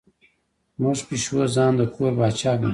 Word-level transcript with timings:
زموږ 0.77 0.99
پیشو 1.07 1.39
ځان 1.55 1.71
د 1.79 1.81
کور 1.95 2.11
پاچا 2.19 2.51
ګڼي. 2.59 2.69